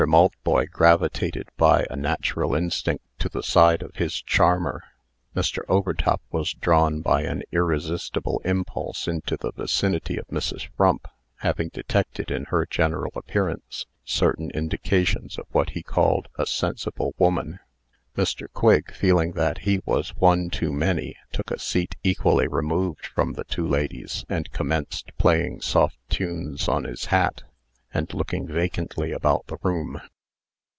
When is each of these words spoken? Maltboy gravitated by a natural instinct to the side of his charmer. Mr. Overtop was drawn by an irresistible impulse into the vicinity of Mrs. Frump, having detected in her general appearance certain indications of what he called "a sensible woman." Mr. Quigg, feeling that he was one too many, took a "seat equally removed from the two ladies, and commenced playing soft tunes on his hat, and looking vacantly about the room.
Maltboy 0.07 0.65
gravitated 0.71 1.47
by 1.57 1.85
a 1.91 1.95
natural 1.95 2.55
instinct 2.55 3.03
to 3.19 3.29
the 3.29 3.43
side 3.43 3.83
of 3.83 3.97
his 3.97 4.19
charmer. 4.19 4.81
Mr. 5.35 5.61
Overtop 5.69 6.21
was 6.31 6.53
drawn 6.53 7.01
by 7.01 7.21
an 7.21 7.43
irresistible 7.51 8.41
impulse 8.43 9.07
into 9.07 9.37
the 9.37 9.51
vicinity 9.51 10.17
of 10.17 10.25
Mrs. 10.29 10.67
Frump, 10.75 11.07
having 11.41 11.69
detected 11.71 12.31
in 12.31 12.45
her 12.45 12.65
general 12.65 13.11
appearance 13.15 13.85
certain 14.03 14.49
indications 14.55 15.37
of 15.37 15.45
what 15.51 15.69
he 15.69 15.83
called 15.83 16.29
"a 16.35 16.47
sensible 16.47 17.13
woman." 17.19 17.59
Mr. 18.17 18.47
Quigg, 18.53 18.91
feeling 18.95 19.33
that 19.33 19.59
he 19.59 19.83
was 19.85 20.15
one 20.15 20.49
too 20.49 20.73
many, 20.73 21.15
took 21.31 21.51
a 21.51 21.59
"seat 21.59 21.95
equally 22.01 22.47
removed 22.47 23.05
from 23.05 23.33
the 23.33 23.43
two 23.43 23.67
ladies, 23.67 24.25
and 24.27 24.49
commenced 24.51 25.15
playing 25.19 25.61
soft 25.61 25.99
tunes 26.09 26.67
on 26.67 26.85
his 26.85 27.05
hat, 27.05 27.43
and 27.93 28.13
looking 28.13 28.47
vacantly 28.47 29.11
about 29.11 29.45
the 29.47 29.57
room. 29.63 29.99